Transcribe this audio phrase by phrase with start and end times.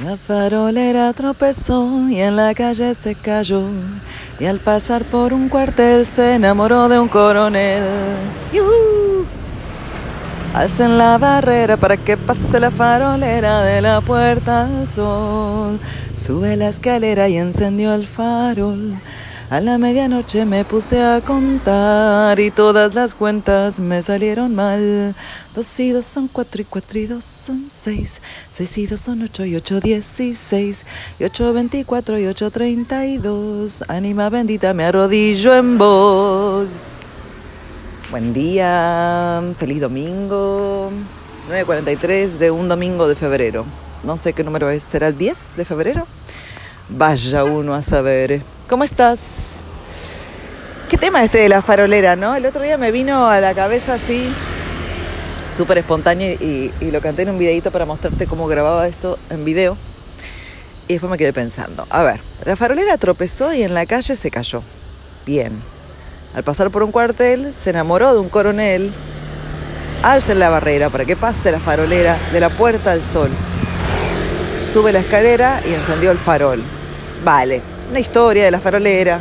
[0.00, 3.60] La farolera tropezó y en la calle se cayó.
[4.40, 7.82] Y al pasar por un cuartel se enamoró de un coronel.
[8.54, 9.26] ¡Yuhu!
[10.54, 15.78] Hacen la barrera para que pase la farolera de la puerta al sol.
[16.16, 18.94] Sube la escalera y encendió el farol.
[19.52, 25.14] A la medianoche me puse a contar y todas las cuentas me salieron mal.
[25.54, 28.22] Dos y dos son cuatro y cuatro y dos son seis.
[28.50, 30.86] Seis y dos son ocho y ocho dieciséis.
[31.18, 33.84] Y ocho veinticuatro y ocho treinta y dos.
[33.88, 37.34] Ánima bendita, me arrodillo en vos.
[38.10, 40.90] Buen día, feliz domingo.
[41.50, 43.66] 9.43 de un domingo de febrero.
[44.02, 46.06] No sé qué número es, ¿será el 10 de febrero?
[46.88, 48.40] Vaya uno a saber.
[48.68, 49.56] ¿Cómo estás?
[50.88, 52.34] ¿Qué tema este de la farolera, no?
[52.34, 54.32] El otro día me vino a la cabeza así,
[55.54, 59.76] súper espontáneo, y, lo canté en un videito para mostrarte cómo grababa esto en video.
[60.88, 61.86] Y después me quedé pensando.
[61.90, 64.62] A ver, la farolera tropezó y en la calle se cayó.
[65.26, 65.52] Bien.
[66.34, 68.92] Al pasar por un cuartel, se enamoró de un coronel.
[70.02, 73.30] Alza la barrera para que pase la farolera de la puerta al sol.
[74.60, 76.62] Sube la escalera y encendió el farol.
[77.24, 77.62] Vale,
[77.92, 79.20] una historia de la farolera.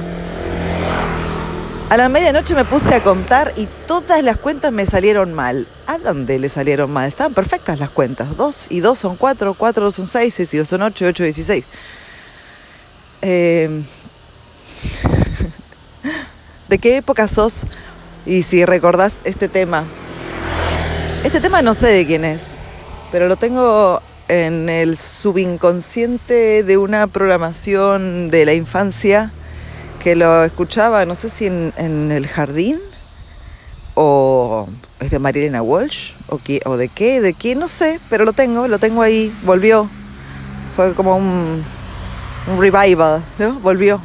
[1.89, 5.67] A la medianoche me puse a contar y todas las cuentas me salieron mal.
[5.87, 7.09] ¿A dónde le salieron mal?
[7.09, 8.37] Estaban perfectas las cuentas.
[8.37, 11.65] Dos y dos son cuatro, cuatro son seis, seis y dos son ocho, ocho dieciséis.
[13.21, 13.83] Eh...
[16.69, 17.63] ¿De qué época sos?
[18.25, 19.83] Y si recordás este tema.
[21.25, 22.43] Este tema no sé de quién es,
[23.11, 29.29] pero lo tengo en el subinconsciente de una programación de la infancia
[30.01, 32.79] que lo escuchaba, no sé si en, el jardín
[33.93, 34.69] o
[35.01, 38.31] es de Marilena Walsh o, qué, o de qué, de qué, no sé, pero lo
[38.31, 39.89] tengo, lo tengo ahí, volvió.
[40.77, 41.61] Fue como un,
[42.47, 43.59] un revival, ¿no?
[43.59, 44.01] Volvió.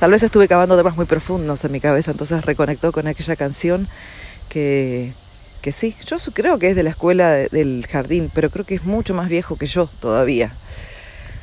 [0.00, 3.88] Tal vez estuve cavando temas muy profundos en mi cabeza, entonces reconectó con aquella canción
[4.50, 5.14] que,
[5.60, 8.74] que sí, yo creo que es de la escuela de, del jardín, pero creo que
[8.74, 10.50] es mucho más viejo que yo todavía.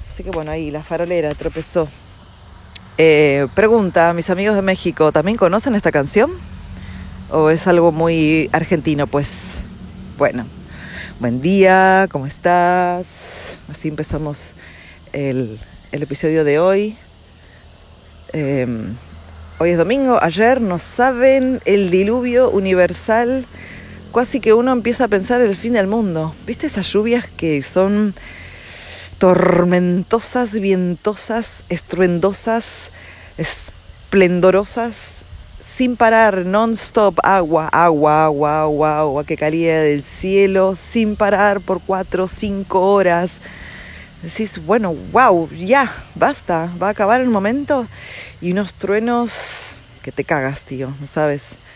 [0.09, 1.87] Así que bueno, ahí la farolera tropezó.
[2.97, 6.31] Eh, pregunta, mis amigos de México, ¿también conocen esta canción?
[7.29, 9.05] ¿O es algo muy argentino?
[9.05, 9.57] Pues
[10.17, 10.45] bueno,
[11.19, 13.59] buen día, ¿cómo estás?
[13.69, 14.53] Así empezamos
[15.13, 15.59] el,
[15.91, 16.97] el episodio de hoy.
[18.33, 18.65] Eh,
[19.59, 23.45] hoy es domingo, ayer no saben el diluvio universal
[24.17, 26.33] casi que uno empieza a pensar el fin del mundo.
[26.47, 28.15] ¿Viste esas lluvias que son
[29.19, 32.89] tormentosas, vientosas, estruendosas,
[33.37, 35.23] esplendorosas,
[35.61, 41.79] sin parar, non-stop, agua, agua, agua, agua, agua que caía del cielo, sin parar por
[41.79, 43.37] cuatro o cinco horas?
[44.23, 47.85] Decís, bueno, wow, ya, basta, va a acabar el momento.
[48.41, 51.66] Y unos truenos que te cagas, tío, ¿no sabes?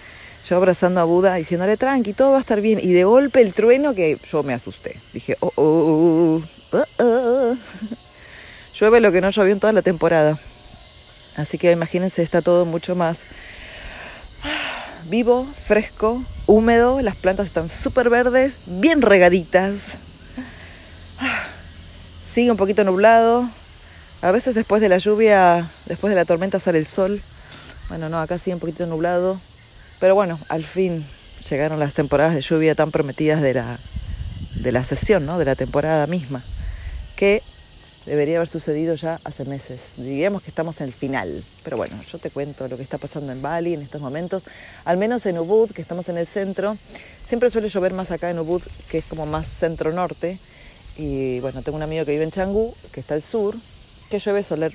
[0.48, 2.80] Yo abrazando a Buda, diciéndole tranqui, todo va a estar bien.
[2.82, 4.96] Y de golpe el trueno que yo me asusté.
[5.14, 6.42] Dije, oh, oh,
[6.72, 7.56] oh, oh.
[8.80, 10.38] Llueve lo que no llovió en toda la temporada.
[11.38, 13.24] Así que imagínense, está todo mucho más
[15.10, 17.02] vivo, fresco, húmedo.
[17.02, 19.92] Las plantas están súper verdes, bien regaditas.
[22.34, 23.48] Sigue un poquito nublado.
[24.22, 27.22] A veces después de la lluvia, después de la tormenta sale el sol.
[27.90, 29.40] Bueno, no, acá sigue un poquito nublado.
[30.02, 31.02] Pero bueno, al fin
[31.48, 33.78] llegaron las temporadas de lluvia tan prometidas de la,
[34.56, 35.38] de la sesión, ¿no?
[35.38, 36.42] de la temporada misma,
[37.16, 37.44] que
[38.08, 39.80] debería haber sucedido ya hace meses.
[39.98, 43.32] Diríamos que estamos en el final, pero bueno, yo te cuento lo que está pasando
[43.32, 44.42] en Bali en estos momentos,
[44.86, 46.76] al menos en Ubud, que estamos en el centro.
[47.28, 50.36] Siempre suele llover más acá en Ubud, que es como más centro-norte.
[50.98, 53.56] Y bueno, tengo un amigo que vive en Changú, que está al sur,
[54.10, 54.74] que llueve, soler,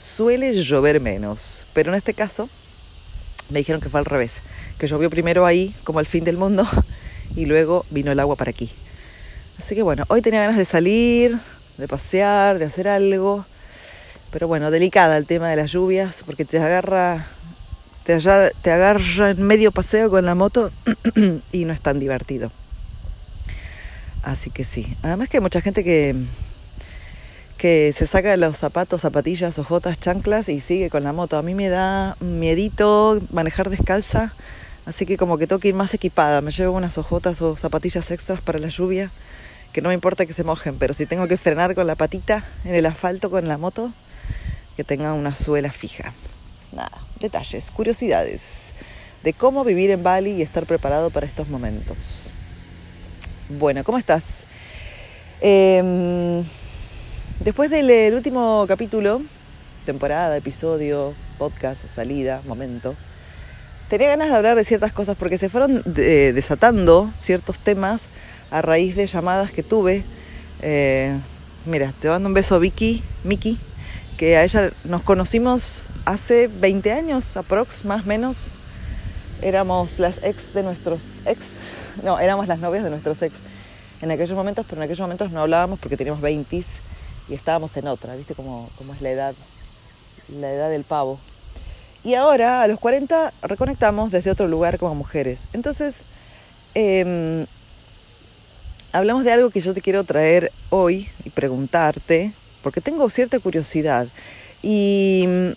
[0.00, 1.62] suele llover menos.
[1.74, 2.48] Pero en este caso
[3.50, 4.40] me dijeron que fue al revés,
[4.78, 6.66] que llovió primero ahí, como el fin del mundo,
[7.36, 8.70] y luego vino el agua para aquí.
[9.58, 11.38] Así que bueno, hoy tenía ganas de salir,
[11.78, 13.44] de pasear, de hacer algo,
[14.30, 17.26] pero bueno, delicada el tema de las lluvias, porque te agarra,
[18.04, 20.70] te, agarra, te agarra en medio paseo con la moto
[21.52, 22.50] y no es tan divertido.
[24.22, 26.14] Así que sí, además que hay mucha gente que
[27.58, 31.38] que se saca los zapatos, zapatillas, ojotas, chanclas y sigue con la moto.
[31.38, 34.32] A mí me da miedito manejar descalza,
[34.84, 36.40] así que como que tengo que ir más equipada.
[36.40, 39.10] Me llevo unas ojotas o zapatillas extras para la lluvia,
[39.72, 42.44] que no me importa que se mojen, pero si tengo que frenar con la patita
[42.64, 43.90] en el asfalto con la moto,
[44.76, 46.12] que tenga una suela fija.
[46.72, 48.70] Nada, detalles, curiosidades
[49.22, 52.28] de cómo vivir en Bali y estar preparado para estos momentos.
[53.48, 54.42] Bueno, ¿cómo estás?
[55.40, 56.44] Em,
[57.46, 59.22] después del último capítulo,
[59.84, 62.92] temporada, episodio, podcast, salida, momento,
[63.88, 68.06] tenía ganas de hablar de ciertas cosas porque se fueron desatando ciertos temas
[68.50, 70.02] a raíz de llamadas que tuve.
[70.60, 71.16] Eh,
[71.66, 73.56] mira, te mando un beso Vicky, Miki,
[74.16, 78.50] que a ella nos conocimos hace 20 años, aprox, más o menos.
[79.40, 81.38] Éramos las ex de nuestros ex,
[82.02, 83.34] no, éramos las novias de nuestros ex
[84.02, 86.64] en aquellos momentos, pero en aquellos momentos no hablábamos porque teníamos 20
[87.28, 89.34] y estábamos en otra, ¿viste cómo, es la edad?
[90.40, 91.18] La edad del pavo.
[92.04, 95.40] Y ahora, a los 40, reconectamos desde otro lugar como mujeres.
[95.52, 95.96] Entonces,
[96.74, 97.46] em,
[98.92, 102.32] hablamos de algo que yo te quiero traer hoy y preguntarte,
[102.62, 104.06] porque tengo cierta curiosidad.
[104.62, 105.48] Y mm,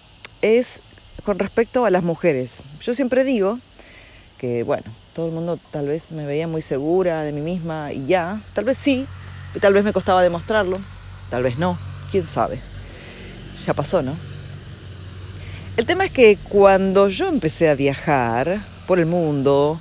[0.41, 0.79] es
[1.23, 2.57] con respecto a las mujeres.
[2.81, 3.59] Yo siempre digo
[4.39, 8.07] que, bueno, todo el mundo tal vez me veía muy segura de mí misma y
[8.07, 9.05] ya, tal vez sí,
[9.59, 10.79] tal vez me costaba demostrarlo,
[11.29, 11.77] tal vez no,
[12.11, 12.59] quién sabe.
[13.65, 14.15] Ya pasó, ¿no?
[15.77, 19.79] El tema es que cuando yo empecé a viajar por el mundo,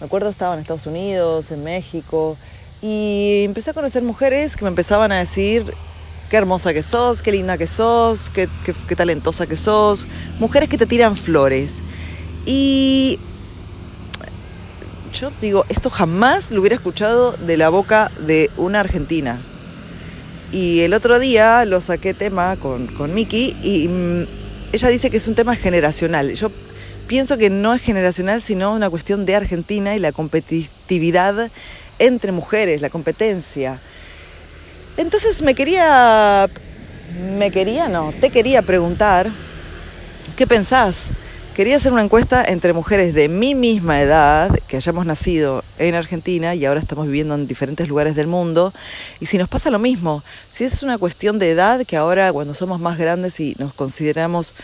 [0.00, 2.36] me acuerdo estaba en Estados Unidos, en México,
[2.80, 5.74] y empecé a conocer mujeres que me empezaban a decir
[6.30, 10.06] qué hermosa que sos, qué linda que sos, qué, qué, talentosa que sos,
[10.38, 11.78] mujeres que te tiran flores.
[12.46, 13.18] Y
[15.18, 19.38] yo digo, esto jamás lo hubiera escuchado de la boca de una argentina.
[20.54, 24.24] Y el otro día lo saqué tema con, Miki y mm,
[24.72, 26.32] ella dice que es un tema generacional.
[26.34, 26.48] Yo
[27.08, 31.50] pienso que no es generacional, sino una cuestión de Argentina y la competitividad
[31.98, 33.80] entre mujeres, la competencia.
[34.96, 36.48] Entonces me quería,
[37.36, 39.28] me quería, no, te quería preguntar,
[40.36, 40.94] ¿qué pensás?
[41.56, 46.54] Quería hacer una encuesta entre mujeres de mi misma edad, que hayamos nacido en Argentina
[46.54, 48.72] y ahora estamos viviendo en diferentes lugares del mundo,
[49.20, 52.54] y si nos pasa lo mismo, si es una cuestión de edad que ahora cuando
[52.54, 54.54] somos más grandes y nos consideramos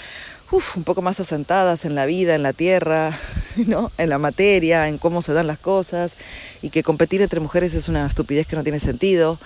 [0.75, 3.17] un poco más asentadas en la vida, en la tierra,
[3.57, 3.91] ¿no?
[3.99, 6.15] en la materia, en cómo se dan las cosas,
[6.63, 9.39] y que competir entre mujeres es una estupidez que no tiene sentido.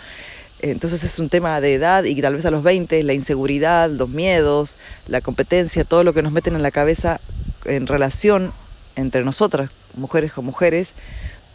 [0.60, 4.08] Entonces es un tema de edad y tal vez a los 20 la inseguridad, los
[4.08, 4.76] miedos,
[5.08, 7.20] la competencia, todo lo que nos meten en la cabeza
[7.66, 8.52] en relación
[8.96, 10.92] entre nosotras, mujeres con mujeres,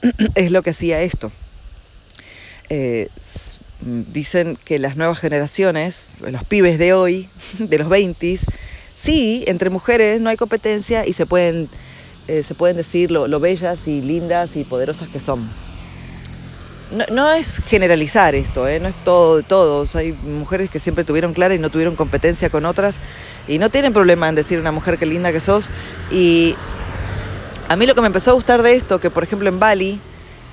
[0.35, 1.31] es lo que hacía esto.
[2.69, 3.09] Eh,
[3.81, 7.29] dicen que las nuevas generaciones, los pibes de hoy,
[7.59, 8.39] de los 20,
[8.95, 11.69] sí, entre mujeres no hay competencia y se pueden,
[12.27, 15.49] eh, se pueden decir lo, bellas y lindas y poderosas que son.
[17.11, 18.79] No, es generalizar esto, ¿eh?
[18.79, 19.95] no es todo de todos.
[19.95, 22.95] Hay mujeres que siempre tuvieron clara y no tuvieron competencia con otras
[23.47, 25.69] y no tienen problema en decir una mujer qué linda que sos.
[26.09, 26.55] Y
[27.69, 29.99] a mí lo que me empezó a gustar de esto, que por ejemplo en Bali,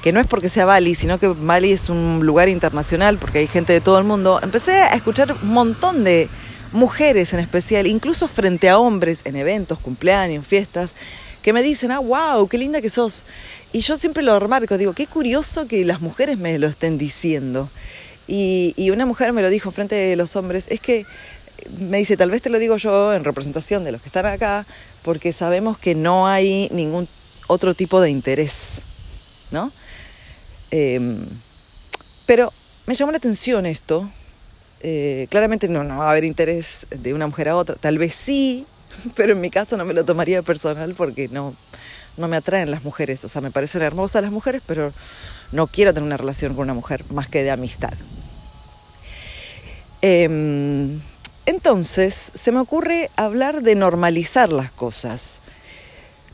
[0.03, 3.47] que no es porque sea Bali, sino que Bali es un lugar internacional porque hay
[3.47, 6.29] gente de todo el mundo, empecé a escuchar un montón de
[6.73, 10.91] mujeres en especial, incluso frente a hombres en eventos, cumpleaños, fiestas,
[11.43, 13.25] que me dicen, ah, wow, qué linda que sos.
[13.73, 17.71] Y yo siempre lo remarco, digo, qué curioso que las mujeres me lo estén diciendo.
[18.29, 21.07] Y, y una mujer me lo dijo frente de los hombres, es que
[21.79, 24.67] me dice, tal vez te lo digo yo en representación de los que están acá,
[25.03, 27.09] porque sabemos que no hay ningún
[27.47, 28.83] otro tipo de interés,
[29.51, 29.71] ¿no?
[30.71, 31.19] Em,
[32.27, 32.53] pero
[32.87, 34.09] me llamó la atención esto.
[34.81, 38.15] Eh, claramente no, no va a haber interés de una mujer a otra, tal vez
[38.15, 38.67] sí,
[39.15, 41.55] pero en mi caso no me lo tomaría personal porque no,
[42.17, 43.25] no me atraen las mujeres.
[43.25, 44.93] O sea, me parecen hermosas las mujeres, pero
[45.53, 47.95] no quiero tener una relación con una mujer más que de amistad.
[50.03, 50.29] Eh,
[51.67, 55.41] entonces, se me ocurre hablar de normalizar las cosas.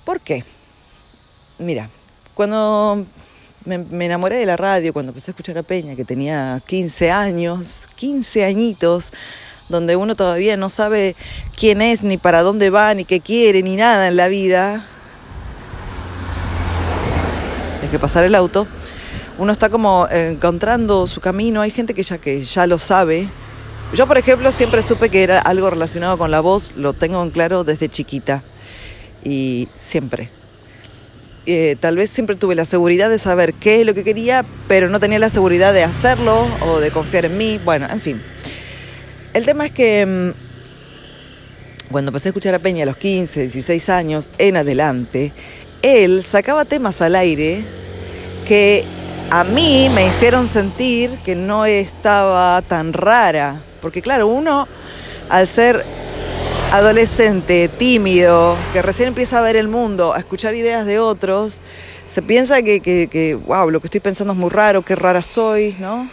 [0.04, 0.44] ¿Por qué?
[1.58, 1.88] Mira,
[2.34, 3.06] cuando
[3.64, 7.86] me, enamoré de la radio, cuando empecé a escuchar a Peña, que tenía 15 años,
[7.94, 9.14] 15 añitos,
[9.70, 11.16] donde uno todavía no sabe
[11.58, 14.86] quién es, ni para dónde va, ni qué quiere, ni nada en la vida,
[17.80, 18.66] hay que pasar el auto,
[19.38, 23.30] uno está como encontrando su camino, hay gente que ya, que ya lo sabe,
[23.94, 27.30] yo, por ejemplo, siempre supe que era algo relacionado con la voz, lo tengo en
[27.30, 28.42] claro desde chiquita
[29.22, 30.30] y siempre.
[31.44, 34.88] Eh, tal vez siempre tuve la seguridad de saber qué es lo que quería, pero
[34.88, 37.60] no tenía la seguridad de hacerlo o de confiar en mí.
[37.64, 38.22] Bueno, en fin.
[39.34, 43.88] El tema es que mm, cuando empecé a escuchar a Peña a los 15, 16
[43.88, 45.32] años en adelante,
[45.82, 47.62] él sacaba temas al aire
[48.48, 48.84] que
[49.30, 54.66] a mí me hicieron sentir que no estaba tan rara porque claro, uno
[55.28, 55.84] al ser
[56.72, 61.60] adolescente, tímido, que recién empieza a ver el mundo, a escuchar ideas de otros,
[62.06, 66.08] se piensa que, wow, lo que estoy pensando es muy raro, qué rara soy, ¿no?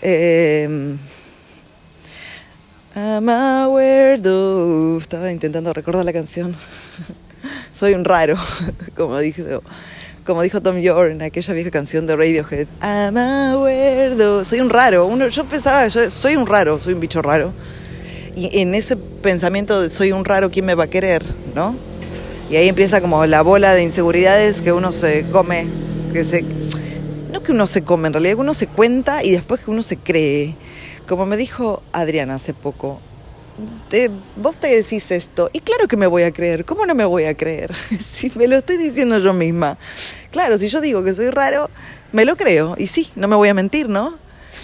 [0.00, 0.96] Eh,
[2.94, 4.98] I'm a weirdo.
[4.98, 6.54] Estaba intentando recordar la canción.
[7.72, 8.36] Soy un raro,
[8.96, 9.62] como dijo,
[10.24, 12.66] como dijo Tom York en aquella vieja canción de Radiohead.
[12.82, 14.44] I'm a.
[14.44, 15.06] Soy un raro.
[15.06, 17.52] Uno, yo pensaba, soy un raro, soy un bicho raro.
[18.34, 21.24] Y en ese pensamiento de soy un raro, ¿quién me va a querer?
[21.54, 21.74] ¿No?
[22.50, 25.66] Y ahí empieza como la bola de inseguridades que uno se come,
[26.12, 26.44] que se...
[27.32, 29.82] No que uno se come, en realidad que uno se cuenta y después que uno
[29.82, 30.54] se cree.
[31.08, 33.00] Como me dijo Adriana hace poco,
[34.36, 37.24] vos te decís esto, y claro que me voy a creer, ¿cómo no me voy
[37.24, 37.74] a creer?
[38.12, 39.78] si me lo estoy diciendo yo misma.
[40.30, 41.70] Claro, si yo digo que soy raro,
[42.12, 44.16] me lo creo, y sí, no me voy a mentir, ¿no?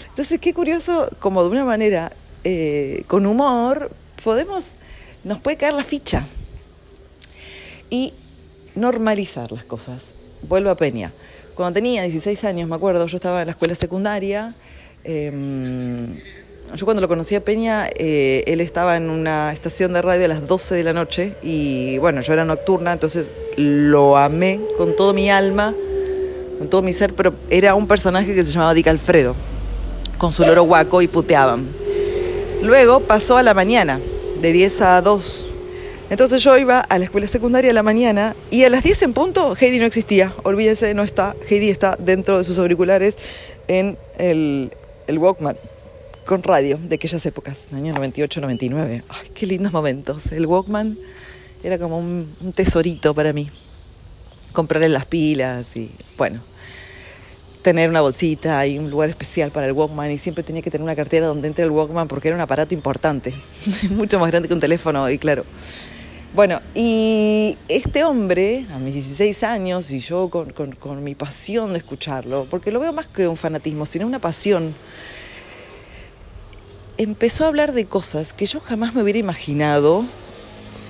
[0.09, 2.13] Entonces, qué curioso, como de una manera,
[2.45, 3.91] eh, con humor,
[4.25, 4.71] podemos,
[5.25, 6.27] nos puede caer la ficha
[7.91, 8.15] y
[8.75, 10.15] normalizar las cosas.
[10.43, 11.13] Vuelvo a Peña.
[11.55, 14.55] Cuando tenía 16 años, me acuerdo, yo estaba en la escuela secundaria,
[15.05, 16.21] Em,
[16.75, 20.29] yo cuando lo conocí a Peña, eh, él estaba en una estación de radio a
[20.29, 25.15] las 12 de la noche y bueno, yo era nocturna, entonces lo amé con todo
[25.15, 25.75] mi alma,
[26.59, 29.35] con todo mi ser, pero era un personaje que se llamaba Dick Alfredo,
[30.19, 31.69] con su loro guaco y puteaban.
[32.63, 34.01] Luego pasó a la mañana,
[34.41, 35.45] de 10 a 2.
[36.11, 39.13] Entonces yo iba a la escuela secundaria a la mañana y a las 10 en
[39.15, 40.35] punto Heidi no existía.
[40.43, 41.35] Olvídese, no está.
[41.49, 43.17] Heidi está dentro de sus auriculares
[43.69, 44.71] en el
[45.09, 45.57] Walkman
[46.29, 49.03] con radio de aquellas épocas, año 98, 99.
[49.09, 50.27] Ay, qué lindos momentos.
[50.31, 50.99] El Walkman
[51.65, 53.49] era como un, tesorito para mí.
[54.53, 56.41] Comprarle las pilas y, bueno,
[57.63, 60.83] tener una bolsita y un lugar especial para el Walkman y siempre tenía que tener
[60.83, 63.33] una cartera donde entre el Walkman porque era un aparato importante,
[63.91, 65.47] mucho más grande que un teléfono y claro.
[66.35, 72.47] Bueno, y este hombre, a mis 16 años, y yo con, mi pasión de escucharlo,
[72.51, 74.75] porque lo veo más que un fanatismo, sino una pasión,
[76.99, 80.05] empezó a hablar de cosas que yo jamás me hubiera imaginado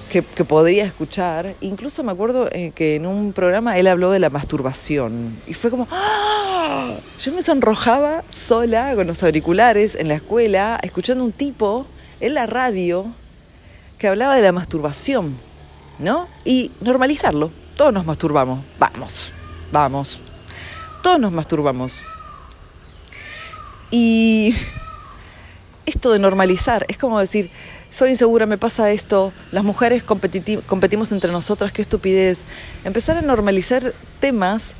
[0.09, 1.55] que, podría escuchar.
[1.61, 5.38] Incluso me acuerdo eh, que en un programa él habló de la masturbación.
[5.47, 6.95] Y fue como, ¡Ah!
[7.21, 11.87] yo me sonrojaba sola con los auriculares en la escuela, escuchando un tipo
[12.21, 13.07] en la radio
[13.99, 15.37] que hablaba de la masturbación,
[15.99, 16.29] ¿no?
[16.45, 17.50] Y normalizarlo.
[17.77, 18.65] Todos nos masturbamos.
[18.79, 19.31] Vamos,
[19.71, 20.21] vamos.
[21.03, 22.03] Todos nos masturbamos.
[23.91, 24.55] Y
[25.88, 27.50] esto de normalizar es como decir,
[27.90, 32.42] soy insegura, me pasa esto, las mujeres competimos entre nosotras, qué estupidez.
[32.85, 34.75] Empezar a normalizar temas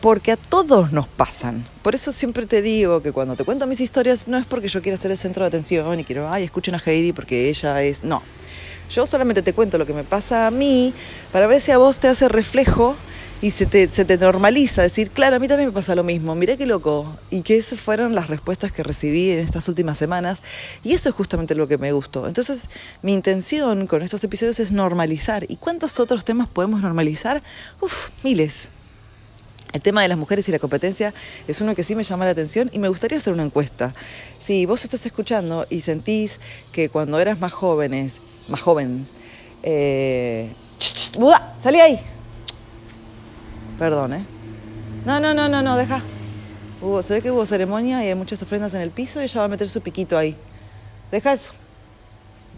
[0.00, 1.66] porque a todos nos pasan.
[1.82, 4.80] Por eso siempre te digo que cuando te cuento mis historias no es porque yo
[4.80, 8.04] quiera ser el centro de atención y quiero, ay, escuchen a Heidi porque ella es...
[8.04, 8.22] No,
[8.90, 10.94] yo solamente te cuento lo que me pasa a mí
[11.32, 12.96] para ver si a vos te hace reflejo
[13.40, 14.82] y se te, se te normaliza.
[14.82, 17.06] Decir, claro, a mí también me pasa lo mismo, mirá qué loco.
[17.30, 20.40] Y que esas fueron las respuestas que recibí en estas últimas semanas.
[20.84, 22.26] Y eso es justamente lo que me gustó.
[22.26, 22.68] Entonces,
[23.02, 25.44] mi intención con estos episodios es normalizar.
[25.48, 27.42] ¿Y cuántos otros temas podemos normalizar?
[27.80, 28.68] Uf, miles.
[29.72, 31.12] El tema de las mujeres y la competencia
[31.46, 33.92] es uno que sí me llama la atención y me gustaría hacer una encuesta.
[34.40, 36.40] Si vos estás escuchando y sentís
[36.72, 38.18] que cuando eras más jóvenes
[38.48, 39.06] más joven.
[39.62, 40.50] Eh,
[41.18, 41.54] ¡Buda!
[41.62, 42.00] ¡Salí ahí!
[43.78, 44.24] Perdón, ¿eh?
[45.06, 46.02] No, no, no, no, no, deja.
[46.82, 49.40] Hubo, se ve que hubo ceremonia y hay muchas ofrendas en el piso y ella
[49.40, 50.36] va a meter su piquito ahí.
[51.10, 51.52] Deja eso.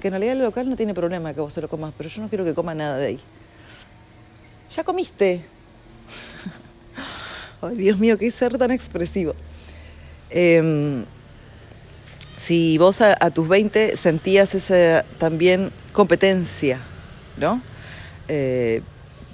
[0.01, 2.23] Que en realidad el local no tiene problema que vos se lo comas, pero yo
[2.23, 3.21] no quiero que coma nada de ahí.
[4.75, 5.45] ¿Ya comiste?
[7.63, 9.35] Ay, Dios mío, qué ser tan expresivo.
[10.31, 11.05] Eh,
[12.41, 16.81] si vos a, tus 20 sentías esa también competencia,
[17.37, 17.61] ¿no?
[18.29, 18.81] Eh,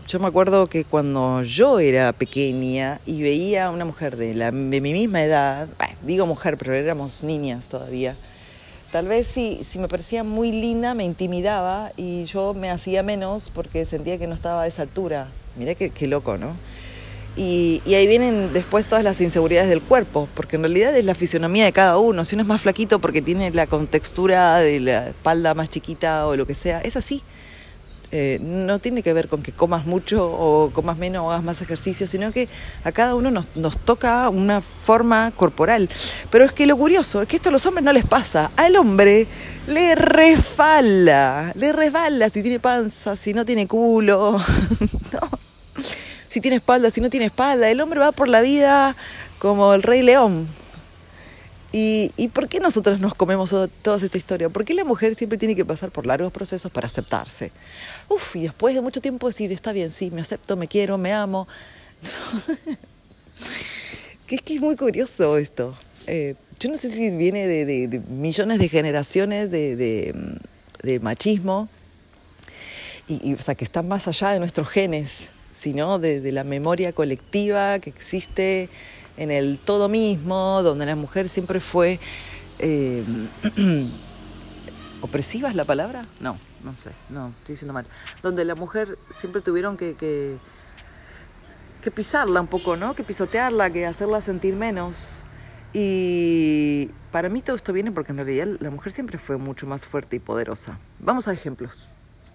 [0.06, 4.50] yo me acuerdo que cuando yo era pequeña y veía a una mujer de, la,
[4.50, 5.68] de mi misma edad,
[6.02, 8.16] digo mujer, pero éramos niñas todavía,
[8.92, 13.50] tal vez si, si me parecía muy linda me intimidaba y yo me hacía menos
[13.52, 15.28] porque sentía que no estaba a esa altura.
[15.56, 16.54] Mirá qué, qué loco, ¿no?
[17.36, 21.66] Y, ahí vienen después todas las inseguridades del cuerpo, porque en realidad es la fisionomía
[21.66, 22.24] de cada uno.
[22.24, 26.34] Si uno es más flaquito porque tiene la contextura de la espalda más chiquita o
[26.34, 27.22] lo que sea, es así.
[28.18, 31.60] Eh, no tiene que ver con que comas mucho o comas menos o hagas más
[31.60, 32.48] ejercicio, sino que
[32.82, 35.90] a cada uno nos, nos toca una forma corporal.
[36.30, 38.50] Pero es que lo curioso es que esto a los hombres no les pasa.
[38.56, 39.26] Al hombre
[39.66, 44.40] le resbala, le resbala si tiene panza, si no tiene culo.
[46.26, 47.68] si tiene espalda, si no tiene espalda.
[47.68, 48.96] El hombre va por la vida
[49.38, 50.48] como el rey león.
[51.78, 54.48] ¿Y, ¿Y por qué nosotros nos comemos toda esta historia?
[54.48, 57.52] ¿Por qué la mujer siempre tiene que pasar por largos procesos para aceptarse?
[58.08, 61.12] Uf, y después de mucho tiempo decir, está bien, sí, me acepto, me quiero, me
[61.12, 61.46] amo.
[64.26, 65.74] que es que es muy curioso esto.
[66.06, 71.68] Eh, yo no sé si viene de, millones de generaciones de, machismo,
[73.06, 77.78] y, o sea, que está más allá de nuestros genes, sino de, la memoria colectiva
[77.80, 78.70] que existe
[79.16, 81.98] en el todo mismo, donde la mujer siempre fue...
[82.58, 83.04] Eh,
[85.02, 86.04] ¿Opresiva es la palabra?
[86.20, 87.86] No, no sé, no, estoy diciendo mal.
[88.22, 90.38] Donde la mujer siempre tuvieron que,
[91.94, 92.96] pisarla un poco, ¿no?
[92.96, 95.08] Que pisotearla, que hacerla sentir menos.
[95.72, 99.84] Y para mí todo esto viene porque en realidad la mujer siempre fue mucho más
[99.84, 100.78] fuerte y poderosa.
[100.98, 101.86] Vamos a ejemplos,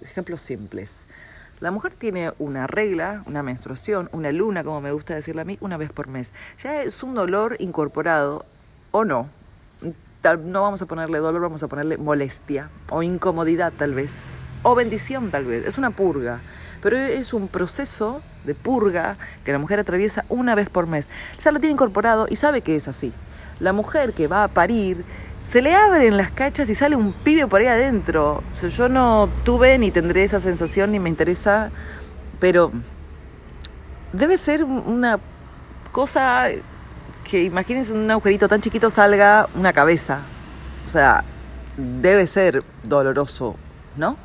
[0.01, 1.05] ejemplos simples.
[1.61, 5.57] La mujer tiene una regla, una menstruación, una luna, como me gusta decirle a mí,
[5.61, 6.33] una vez por mes.
[6.61, 8.45] Ya es un dolor incorporado,
[8.91, 9.29] o no.
[10.43, 15.31] No vamos a ponerle dolor, vamos a ponerle molestia, o incomodidad tal vez, o bendición
[15.31, 15.65] tal vez.
[15.65, 16.41] Es una purga
[16.81, 19.15] pero es un proceso de purga
[19.45, 21.07] que la mujer atraviesa una vez por mes.
[21.39, 23.13] Ya lo tiene incorporado y sabe que es así.
[23.59, 25.05] La mujer que va a parir,
[25.51, 28.41] se le abren las cachas y sale un pibe por ahí adentro.
[28.69, 31.71] yo no tuve ni tendré esa sensación ni me interesa,
[32.39, 32.71] pero
[34.13, 35.19] debe ser una
[35.91, 36.45] cosa
[37.29, 40.21] que imagínense en un agujerito tan chiquito salga una cabeza.
[40.85, 41.25] O sea,
[41.75, 43.57] debe ser doloroso,
[43.97, 44.15] ¿no?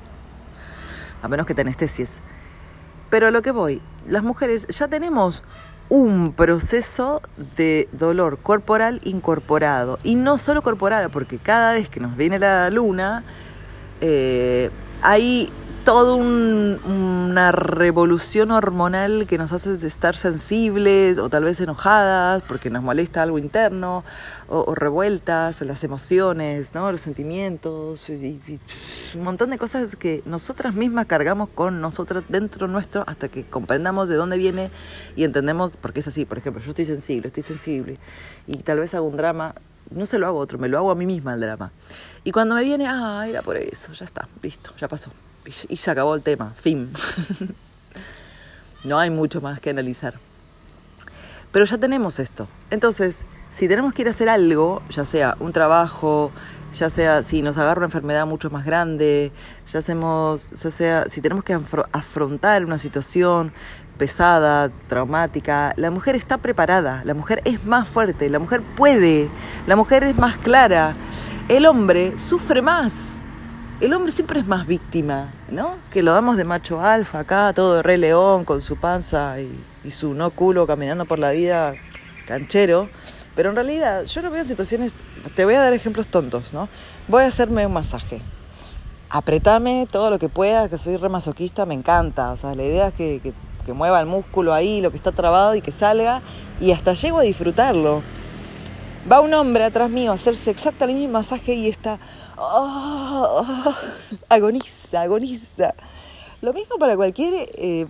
[1.23, 2.21] A menos que te anestesies.
[3.11, 5.43] Pero a lo que voy, las mujeres ya tenemos
[5.89, 7.23] un proceso
[7.57, 9.99] de dolor corporal incorporado.
[10.03, 13.25] Y no solo corporal, porque cada vez que nos viene la luna,
[14.01, 14.71] eh,
[15.03, 15.51] hay
[15.87, 22.83] toda una revolución hormonal que nos hace estar sensibles o tal vez enojadas porque nos
[22.83, 24.03] molesta algo interno
[24.49, 26.91] o, revueltas, las emociones, ¿no?
[26.91, 28.41] los sentimientos y,
[29.15, 34.09] un montón de cosas que nosotras mismas cargamos con nosotras dentro nuestro hasta que comprendamos
[34.09, 34.73] de dónde viene
[35.15, 36.25] y entendemos por qué es así.
[36.25, 37.97] Por ejemplo, yo estoy sensible, estoy sensible
[38.49, 39.55] y tal vez hago un drama
[39.93, 41.71] no se lo hago a otro, me lo hago a mí misma el drama.
[42.25, 45.13] Y cuando me viene, ah, era por eso, ya está, listo, ya pasó
[45.69, 46.91] y se acabó el tema, fin.
[48.85, 50.15] no hay mucho más que analizar.
[51.53, 52.49] Pero ya tenemos esto.
[52.71, 56.31] Entonces, si tenemos que ir a hacer algo, ya sea un trabajo,
[56.73, 59.33] ya sea si nos agarra una enfermedad mucho más grande,
[59.67, 61.59] ya hacemos, ya sea si tenemos que
[61.93, 63.53] afrontar una situación
[63.97, 69.31] pesada, traumática, la mujer está preparada, la mujer es más fuerte, la mujer puede,
[69.67, 70.95] la mujer es más clara.
[71.49, 73.16] El hombre sufre más
[73.81, 75.75] el hombre siempre es más víctima, ¿no?
[75.93, 80.15] Que lo damos de macho alfa acá, todo rey león, con su panza y, su
[80.15, 81.75] no culo caminando por la vida
[82.27, 82.89] canchero.
[83.37, 84.95] Pero en realidad yo no veo situaciones,
[85.35, 86.69] te voy a dar ejemplos tontos, ¿no?
[87.07, 88.23] Voy a hacerme un masaje.
[89.11, 92.33] Apretame todo lo que pueda, que soy re masoquista, me encanta.
[92.33, 93.35] O sea, la idea es que,
[93.65, 96.23] que mueva el músculo ahí, lo que está trabado y que salga.
[96.61, 98.03] Y hasta llego a disfrutarlo.
[99.11, 101.99] Va un hombre atrás mío a hacerse exactamente el mismo masaje y está
[102.37, 103.45] oh,
[104.29, 105.75] agoniza, agoniza.
[106.41, 107.49] Lo mismo para cualquier...
[107.55, 107.87] Eh,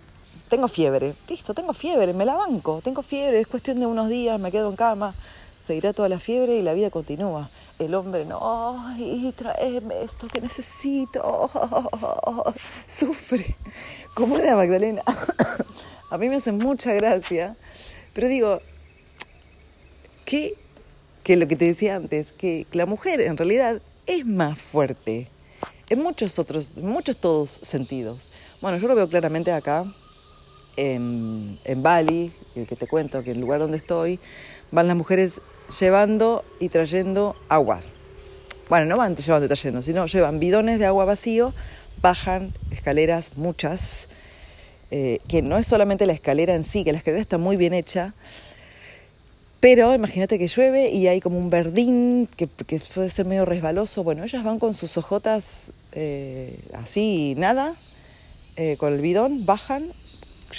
[0.48, 4.38] tengo fiebre, listo, tengo fiebre, me la banco, tengo fiebre, es cuestión de unos días,
[4.38, 5.12] me quedo en cama,
[5.60, 7.48] se irá toda la fiebre y la vida continúa.
[7.78, 8.38] El hombre, no,
[8.88, 11.50] ay, tráeme esto que necesito,
[12.86, 13.56] sufre,
[14.14, 15.02] como una Magdalena.
[16.10, 17.56] A mí me hace mucha gracia,
[18.14, 18.60] pero digo,
[20.24, 20.54] que,
[21.24, 25.28] que lo que te decía antes, que la mujer en realidad es más fuerte
[25.88, 28.18] en muchos otros, muchos todos sentidos.
[28.60, 29.84] Bueno, yo lo veo claramente acá,
[30.76, 34.18] en, en Bali, el que te cuento que el lugar donde estoy,
[34.70, 35.40] van las mujeres
[35.78, 37.80] llevando y trayendo agua.
[38.68, 41.52] Bueno, no van llevando y trayendo, sino llevan bidones de agua vacío,
[42.02, 44.08] bajan escaleras, muchas,
[44.90, 47.74] eh, que no es solamente la escalera en sí, que la escalera está muy bien
[47.74, 48.14] hecha,
[49.60, 54.04] pero imagínate que llueve y hay como un verdín que, puede ser medio resbaloso.
[54.04, 57.74] Bueno, ellas van con sus ojotas eh, así, nada,
[58.56, 59.82] eh, con el bidón, bajan,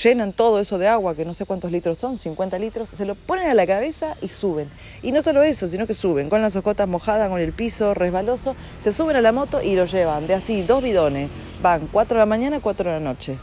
[0.03, 3.15] llenan todo eso de agua, que no sé cuántos litros son, 50 litros, se lo
[3.15, 4.69] ponen a la cabeza y suben.
[5.03, 8.55] Y no solo eso, sino que suben con las ojotas mojadas, con el piso resbaloso,
[8.83, 11.29] se suben a la moto y lo llevan de así, dos bidones.
[11.61, 13.37] Van 4 de la mañana, 4 de la noche.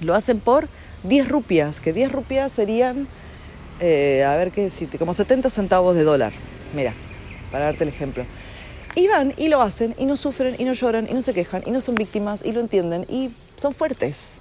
[0.00, 0.68] Lo hacen por
[1.04, 3.08] 10 rupias, que 10 rupias serían
[3.80, 6.32] eh, a ver qué decirte, como 70 centavos de dólar.
[6.74, 6.94] Mira,
[7.50, 8.24] para darte el ejemplo.
[8.94, 11.62] Y van y lo hacen y no sufren y no lloran y no se quejan
[11.66, 14.38] y no son víctimas y lo entienden y son fuertes.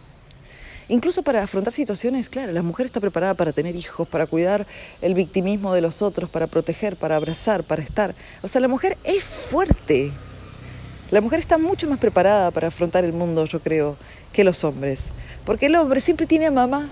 [0.90, 4.66] Incluso para afrontar situaciones, claro, la mujer está preparada para tener hijos, para cuidar
[5.02, 8.16] el victimismo de los otros, para proteger, para abrazar, para estar.
[8.42, 10.12] O sea, la mujer es fuerte.
[11.12, 13.98] La mujer está mucho más preparada para afrontar el mundo, yo creo,
[14.32, 15.08] que los hombres.
[15.46, 16.90] Porque el hombre siempre tiene a mamá,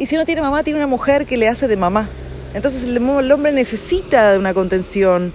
[0.00, 2.08] y si no tiene mamá, tiene una mujer que le hace de mamá.
[2.54, 5.30] Entonces el, hombre necesita una contención.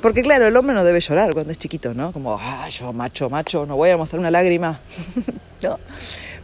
[0.00, 2.12] Porque claro, el hombre no debe llorar cuando es chiquito, ¿no?
[2.12, 4.78] Como, ah, yo macho, macho, no voy a mostrar una lágrima.
[5.62, 5.76] ¿No?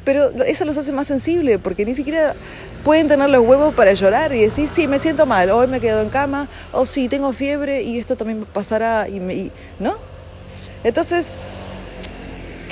[0.05, 2.35] Pero eso los hace más sensibles, porque ni siquiera
[2.83, 6.03] pueden tener los huevos para llorar y decir, sí, me siento mal, hoy me quedo
[6.03, 9.95] en cama, o sí, tengo fiebre y esto también pasará, y, me, ¿no?
[10.83, 11.37] Entonces,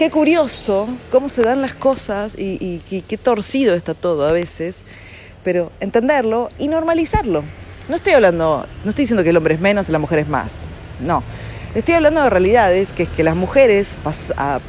[0.01, 4.79] qué curioso cómo se dan las cosas y, qué torcido está todo a veces,
[5.45, 7.45] pero entenderlo y normalizarlo.
[7.87, 10.29] No estoy hablando, no estoy diciendo que el hombre es menos y la mujer es
[10.29, 10.55] más,
[11.01, 11.23] no.
[11.75, 13.97] Estoy hablando de realidades que es que las mujeres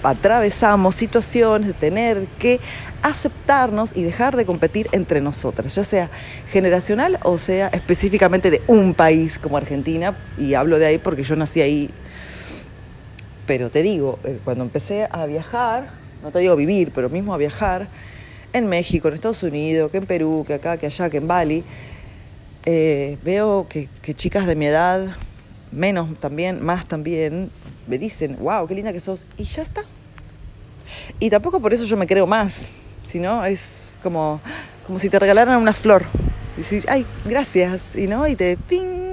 [0.03, 2.59] atravesamos situaciones de tener que
[3.01, 6.09] aceptarnos y dejar de competir entre nosotras, ya sea
[6.51, 11.37] generacional o sea específicamente de un país como Argentina, y hablo de ahí porque yo
[11.37, 11.89] nací ahí.
[13.51, 15.89] Pero te digo, eh, cuando empecé a viajar,
[16.23, 17.85] no te digo vivir, pero mismo a viajar,
[18.53, 21.61] en México, en Estados Unidos, que en Perú, que acá, que allá, que en Bali,
[22.63, 25.05] eh, veo que chicas de mi edad,
[25.69, 27.51] menos también, más también,
[27.87, 29.83] me dicen, wow, qué linda que sos, y ya está.
[31.19, 32.67] Y tampoco por eso yo me creo más,
[33.03, 34.39] sino es como,
[34.87, 36.05] como si te regalaran una flor.
[36.55, 38.57] Y decir, ay, gracias, y no, y te,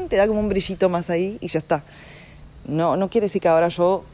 [0.09, 1.83] te da como un brillito más ahí y ya está.
[2.69, 4.05] No, no quiere decir que ahora yo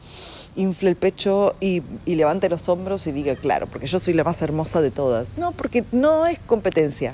[0.55, 4.41] infle el pecho y, levante los hombros y diga, claro, porque yo soy la más
[4.41, 5.27] hermosa de todas.
[5.37, 7.13] No, porque no es competencia.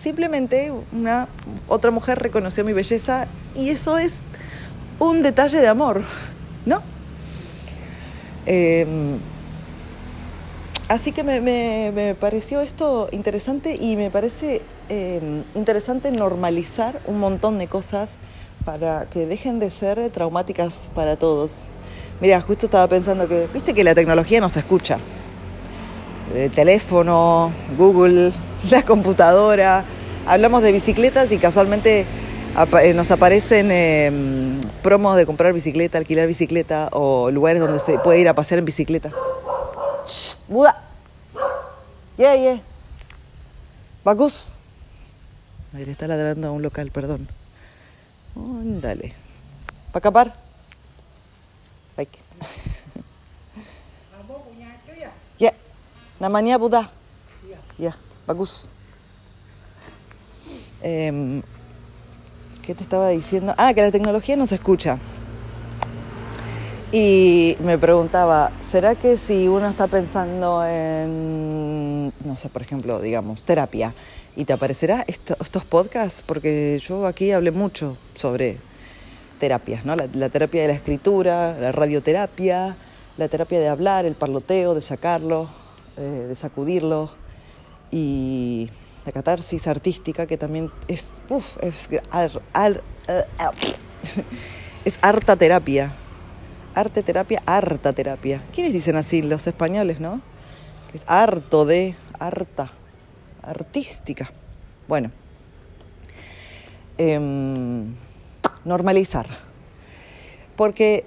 [0.00, 1.26] Simplemente una
[1.68, 4.22] otra mujer reconoció mi belleza y eso es
[5.00, 6.02] un detalle de amor,
[6.64, 6.80] ¿no?
[8.46, 9.18] Em,
[10.88, 17.66] así que me, pareció esto interesante y me parece em, interesante normalizar un montón de
[17.66, 18.16] cosas
[18.66, 21.62] para que dejen de ser traumáticas para todos.
[22.20, 24.98] Mira, justo estaba pensando que, viste que la tecnología nos escucha.
[26.34, 28.32] El teléfono, Google,
[28.70, 29.84] la computadora.
[30.26, 32.04] Hablamos de bicicletas y casualmente
[32.82, 38.18] eh, nos aparecen em, promos de comprar bicicleta, alquilar bicicleta o lugares donde se puede
[38.18, 39.10] ir a pasear en bicicleta.
[40.48, 40.82] Buda.
[42.16, 42.60] Yeah, yeah.
[44.04, 44.48] Bagus.
[45.72, 47.28] A ver, está ladrando a un local, perdón.
[48.36, 49.14] Dale.
[49.92, 50.34] ¿Para acapar?
[51.96, 52.10] Baik.
[55.38, 55.52] Ya.
[56.20, 56.90] Namanya Buddha.
[57.78, 57.96] Ya,
[58.26, 58.68] bagus.
[60.82, 61.42] Eh,
[62.62, 63.54] ¿Qué te estaba diciendo?
[63.56, 64.98] Ah, que la tecnología nos escucha.
[66.92, 73.42] Y me preguntaba, ¿será que si uno está pensando en, no sé, por ejemplo, digamos,
[73.42, 73.92] terapia,
[74.36, 76.22] y te aparecerá estos podcasts?
[76.24, 78.58] Porque yo aquí hablé mucho sobre
[79.40, 79.96] terapias, ¿no?
[79.96, 82.76] La, terapia de la escritura, la radioterapia,
[83.16, 85.48] la terapia de hablar, el parloteo, de sacarlo,
[85.96, 87.10] eh, de sacudirlo.
[87.90, 88.70] Y
[89.04, 91.88] la catarsis artística, que también es, uf, es,
[94.84, 95.92] es harta terapia.
[96.74, 98.42] Arte terapia, harta terapia.
[98.54, 99.22] ¿Quiénes dicen así?
[99.22, 100.20] Los españoles, ¿no?
[100.96, 102.70] es harto de, harta,
[103.46, 104.30] artística.
[104.88, 105.10] Bueno,
[106.98, 107.94] em,
[108.64, 109.26] normalizar.
[110.56, 111.04] Porque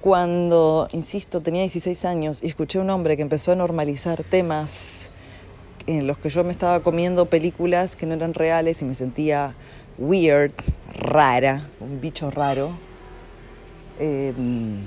[0.00, 5.08] cuando, insisto, tenía 16 años y escuché a un hombre que empezó a normalizar temas
[5.86, 9.54] en los que yo me estaba comiendo películas que no eran reales y me sentía
[9.98, 10.52] weird,
[10.94, 12.70] rara, un bicho raro.
[13.98, 14.82] Em,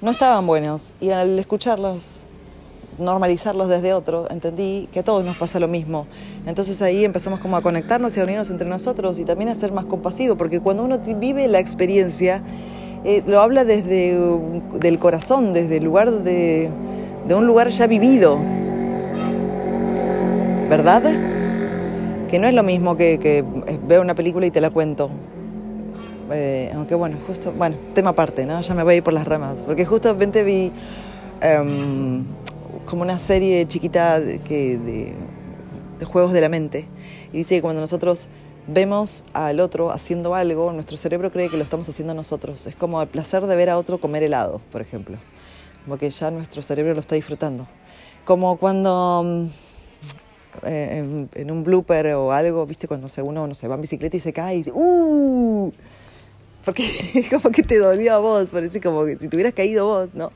[0.00, 2.26] no estaban buenos y al escucharlos,
[3.00, 6.06] normalizarlos desde otro, entendí que a todos nos pasa lo mismo.
[6.46, 9.72] Entonces ahí empezamos como a conectarnos y a unirnos entre nosotros y también a ser
[9.72, 12.42] más compasivos, porque cuando uno vive la experiencia,
[13.04, 14.16] eh, lo habla desde
[14.82, 16.70] el corazón, desde el lugar de
[17.26, 18.38] de un lugar ya vivido,
[20.68, 21.02] ¿verdad?
[22.30, 23.44] Que no es lo mismo que, que
[23.86, 25.10] veo una película y te la cuento.
[26.32, 28.60] Eh, aunque bueno, justo, bueno, tema aparte, ¿no?
[28.60, 30.72] Ya me voy por las ramas, porque justamente vi
[31.40, 32.24] em,
[32.90, 35.14] como una serie chiquita de, de,
[35.98, 36.86] de juegos de la mente
[37.32, 38.28] y dice que cuando nosotros
[38.66, 42.66] vemos al otro haciendo algo, nuestro cerebro cree que lo estamos haciendo nosotros.
[42.66, 45.16] Es como el placer de ver a otro comer helado, por ejemplo
[45.84, 47.66] como que ya nuestro cerebro lo está disfrutando.
[48.24, 49.46] Como cuando mm,
[50.66, 54.20] eh, en, un blooper o algo, viste, cuando uno no se va en bicicleta y
[54.20, 55.72] se cae y dice, ¡uh!
[56.64, 56.86] Porque
[57.30, 60.30] como que te dolió a vos, parece como que si te hubieras caído vos, ¿no?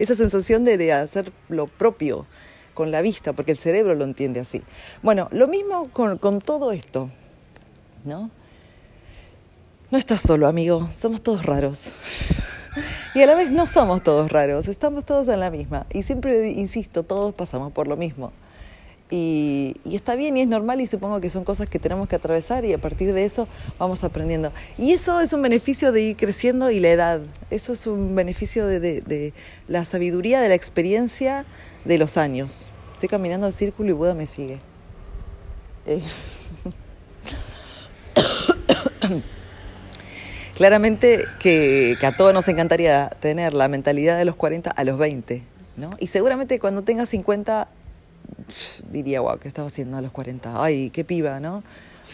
[0.00, 2.26] Esa sensación de, de hacer lo propio
[2.74, 4.62] con la vista, porque el cerebro lo entiende así.
[5.02, 7.10] Bueno, lo mismo con, con todo esto,
[8.04, 8.30] ¿no?
[9.90, 11.92] No estás solo, amigo, somos todos raros.
[13.12, 15.86] Y a la vez no somos todos raros, estamos todos en la misma.
[15.92, 18.32] Y siempre insisto, todos pasamos por lo mismo.
[19.10, 22.64] Y, está bien y es normal y supongo que son cosas que tenemos que atravesar
[22.64, 24.52] y a partir de eso vamos aprendiendo.
[24.78, 27.20] Y eso es un beneficio de ir creciendo y la edad.
[27.50, 29.32] Eso es un beneficio de,
[29.66, 31.44] la sabiduría, de la experiencia
[31.84, 32.68] de los años.
[32.94, 34.60] Estoy caminando al círculo y Buda me sigue.
[35.86, 36.02] Eh.
[40.54, 45.42] Claramente que, a todos nos encantaría tener la mentalidad de los 40 a los 20,
[45.78, 45.88] ¿no?
[45.98, 47.66] Y seguramente cuando tengas 50
[48.90, 50.62] diría, wow, ¿qué estaba haciendo a los 40?
[50.62, 51.62] Ay, qué piba, ¿no?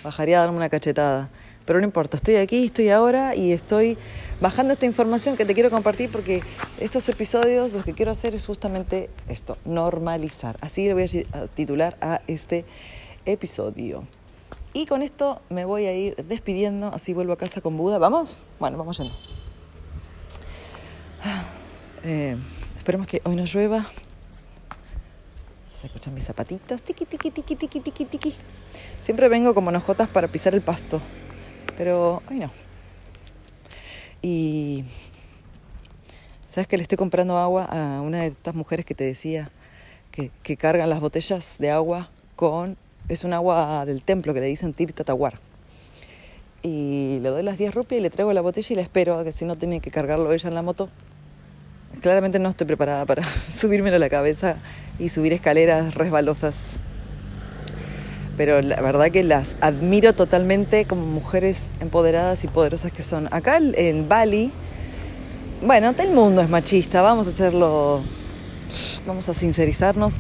[0.03, 1.29] Bajaría a darme una cachetada.
[1.65, 3.99] Pero no importa, estoy aquí, estoy ahora y estoy
[4.41, 6.43] bajando esta información que te quiero compartir porque
[6.79, 10.57] estos episodios lo que quiero hacer es justamente esto, normalizar.
[10.61, 12.65] Así le voy a titular a este
[13.25, 14.05] episodio.
[14.73, 17.99] Y con esto me voy a ir despidiendo, así vuelvo a casa con Buda.
[17.99, 18.41] ¿Vamos?
[18.61, 19.15] Bueno, vamos yendo.
[22.05, 22.37] Eh,
[22.77, 23.85] esperemos que hoy no llueva,
[25.87, 26.83] escuchan mis zapatitos.
[26.83, 28.35] Tiki, tiki, tiki, tiki, tiki, tiki.
[29.01, 31.01] Siempre vengo como nojotas para pisar el pasto.
[31.77, 32.51] Pero hoy no.
[34.23, 34.85] Y.
[36.47, 39.51] ¿Sabes que le estoy comprando agua a una de estas mujeres que te decía
[40.11, 42.77] que, cargan las botellas de agua con.
[43.09, 45.39] Es un agua del templo que le dicen Tirta Tawar.
[46.63, 49.31] Y le doy las 10 rupias y le traigo la botella y la espero, que
[49.31, 50.89] si no tiene que cargarlo ella en la moto.
[52.01, 54.57] Claramente no estoy preparada para subírmelo a la cabeza
[54.99, 56.73] y subir escaleras resbalosas.
[58.37, 63.29] Pero la verdad que las admiro totalmente como mujeres empoderadas y poderosas que son.
[63.33, 64.53] Acá en Bali,
[65.63, 68.03] bueno, todo el mundo es machista, vamos a hacerlo,
[69.07, 70.17] vamos a sincerizarnos.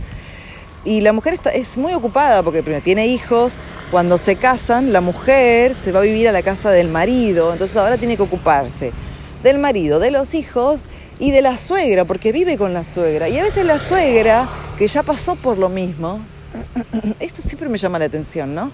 [0.84, 3.58] Y la mujer está, es muy ocupada porque primero tiene hijos,
[3.90, 7.76] cuando se casan la mujer se va a vivir a la casa del marido, entonces
[7.76, 8.92] ahora tiene que ocuparse
[9.42, 10.80] del marido, de los hijos
[11.18, 13.29] y de la suegra, porque vive con la suegra.
[13.29, 14.48] Y a veces la suegra,
[14.79, 16.20] que ya pasó por lo mismo,
[17.20, 18.70] esto siempre me llama la atención, ¿no?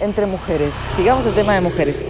[0.00, 2.04] Entre mujeres, sigamos el tema de mujeres.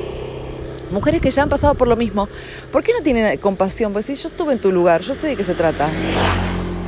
[0.91, 2.29] Mujeres que ya han pasado por lo mismo,
[2.73, 3.93] ¿por qué no tienen compasión?
[3.93, 5.89] Pues si yo estuve en tu lugar, yo sé de qué se trata.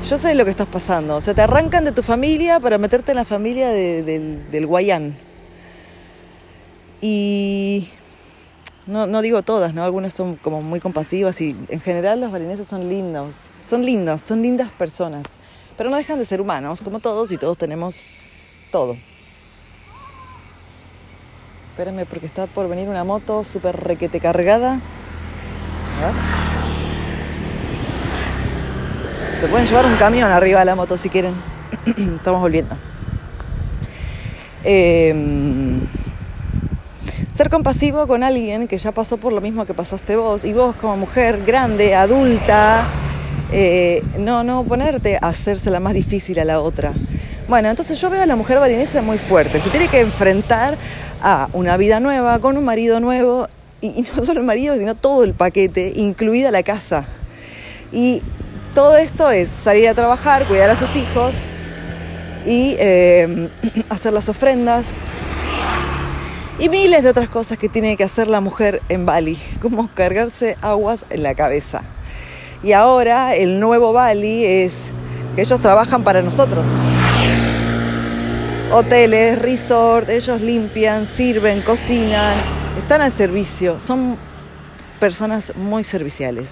[0.09, 1.17] Yo sé de lo que estás pasando.
[1.17, 5.15] O sea, te arrancan de tu familia para meterte en la familia del, del Guayán.
[7.03, 7.89] Y
[8.91, 9.85] no, no digo todas, ¿no?
[9.85, 14.43] Algunas son como muy compasivas y en general los balineses son lindos, son lindos, son
[14.43, 15.25] lindas personas,
[15.79, 18.01] pero no dejan de ser humanos, como todos y todos tenemos
[18.71, 18.97] todo.
[21.71, 24.81] Espérenme porque está por venir una moto súper requete cargada.
[29.39, 31.35] Se pueden llevar un camión arriba de la moto si quieren.
[32.17, 32.77] Estamos volviendo.
[34.65, 35.15] Eh,
[37.41, 40.77] ser compasivo con alguien que ya pasó por lo mismo que pasaste vos y vos
[40.77, 42.87] como mujer grande, adulta,
[43.51, 46.93] eh, no, no ponerte a hacerse la más difícil a la otra.
[47.49, 50.77] Bueno, entonces yo veo a la mujer balinesa muy fuerte, se tiene que enfrentar
[51.23, 53.49] a una vida nueva, con un marido nuevo,
[53.81, 57.07] y, no solo el marido, sino todo el paquete, incluida la casa.
[57.91, 58.21] Y
[58.75, 61.33] todo esto es salir a trabajar, cuidar a sus hijos
[62.45, 63.49] y eh,
[63.89, 64.85] hacer las ofrendas,
[66.61, 70.59] y miles de otras cosas que tiene que hacer la mujer en Bali, como cargarse
[70.61, 71.83] aguas en la cabeza.
[72.63, 74.83] Y ahora el nuevo Bali es
[75.35, 76.63] que ellos trabajan para nosotros.
[78.73, 82.35] Hoteles, resort, ellos limpian, sirven, cocinan,
[82.77, 84.19] están al servicio, son
[85.01, 86.51] personas muy serviciales.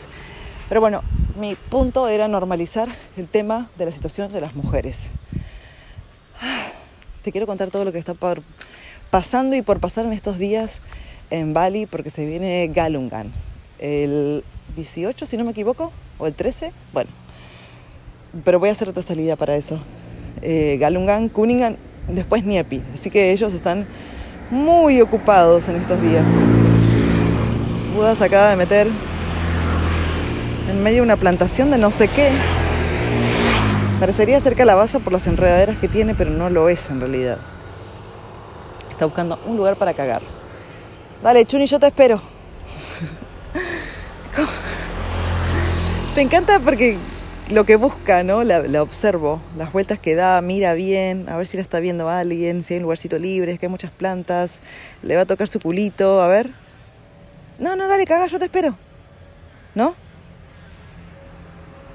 [0.71, 1.03] Pero bueno,
[1.39, 5.09] mi punto era normalizar el tema de la situación de las mujeres.
[7.23, 8.41] Te quiero contar todo lo que está por
[9.11, 10.81] pasando y por pasar en estos días
[11.31, 13.33] en Bali porque se viene Galungan.
[13.79, 14.45] El
[14.77, 17.11] 18, si no me equivoco, o el 13, bueno.
[18.45, 19.79] Pero voy a hacer otra salida para eso.
[20.43, 21.77] Eh, Galungan, Kuningan,
[22.09, 22.83] después Niepi.
[22.95, 23.87] Así que ellos están
[24.51, 26.27] muy ocupados en estos días.
[27.95, 28.87] Buda se acaba de meter
[30.71, 32.31] en medio de una plantación de no sé qué.
[34.01, 37.39] Parecería ser calabaza por las enredaderas que tiene, pero no lo es en realidad.
[38.99, 40.23] Está buscando un lugar para cagar.
[41.23, 42.21] Dale, Chuni, yo te espero.
[46.17, 46.99] Me encanta porque
[47.49, 48.43] lo que busca, ¿no?
[48.43, 52.65] La, observo, las vueltas que da, mira bien, a ver si la está viendo alguien,
[52.65, 54.59] si hay un lugarcito libre, es que hay muchas plantas,
[55.05, 56.51] le va a tocar su culito, a ver.
[57.61, 58.75] No, no, dale, caga, yo te espero.
[59.77, 59.95] ¿No?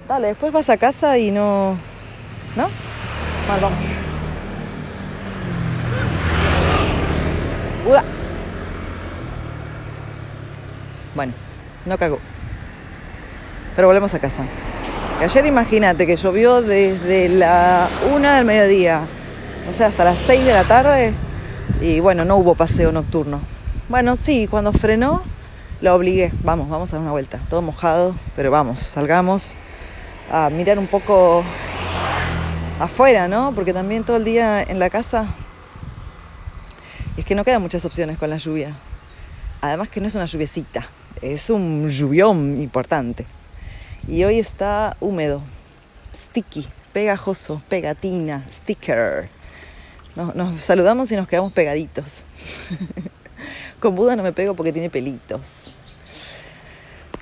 [0.08, 1.78] Dale, después vas a casa y no...
[2.56, 2.70] ¿No?
[3.50, 3.93] Vale, vamos.
[11.16, 11.34] Bueno,
[11.86, 12.20] no cagó.
[13.76, 14.44] Pero volvemos a casa.
[15.22, 19.02] ayer imagínate que llovió desde la una del mediodía
[19.70, 21.14] o sea, hasta las 6 de la tarde
[21.82, 23.40] y bueno, no hubo paseo nocturno.
[23.90, 25.22] Bueno, sí, cuando frenó,
[25.82, 29.56] lo obligué, vamos, vamos a dar una vuelta, todo mojado, pero vamos, salgamos
[30.32, 31.44] a mirar un poco
[32.80, 33.54] afuera, ¿no?
[33.54, 35.28] Porque también todo el día en la casa
[37.24, 38.76] es que no quedan muchas opciones con la lluvia.
[39.62, 40.86] Además que no es una lluviecita,
[41.22, 43.26] es un lluvión importante.
[44.10, 45.42] Y hoy está húmedo,
[46.14, 49.30] sticky, pegajoso, pegatina, sticker.
[50.18, 52.24] Nos, nos saludamos y nos quedamos pegaditos.
[53.80, 55.72] Con Buda no me pego porque tiene pelitos.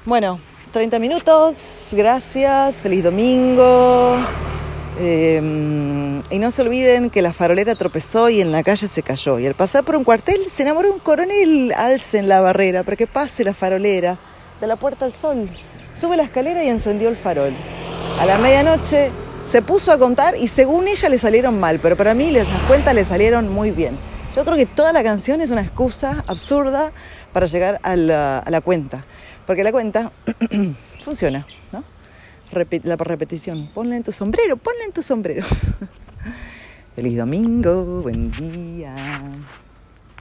[0.04, 0.40] Bueno,
[0.74, 4.18] 30 minutos, gracias, feliz domingo.
[5.00, 9.40] Eh, y no se olviden que la farolera tropezó y en la calle se cayó.
[9.40, 11.74] Y al pasar por un cuartel se enamoró un coronel.
[11.76, 14.18] Alcen la barrera para que pase la farolera
[14.60, 15.50] de la puerta al sol.
[15.96, 17.54] Sube la escalera y encendió el farol.
[18.20, 19.12] A la medianoche
[19.46, 22.94] se puso a contar y según ella le salieron mal, pero para mí las cuentas
[22.94, 23.98] le salieron muy bien.
[24.36, 26.92] Yo creo que toda la canción es una excusa absurda
[27.34, 29.04] para llegar a a la cuenta.
[29.46, 30.12] Porque la cuenta
[31.04, 31.84] funciona, ¿no?
[32.84, 33.68] La repetición.
[33.74, 35.46] Ponle en tu sombrero, ponle en tu sombrero.
[36.96, 38.96] Feliz domingo, buen día.